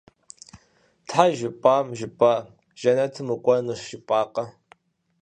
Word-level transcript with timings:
Тхьэ, 1.07 1.25
жыпӀам, 1.37 1.87
жыпӀа! 1.97 2.33
Жэнэтым 2.79 3.27
укӀуэнущ 3.33 3.81
жыпӀакъэ? 3.89 4.45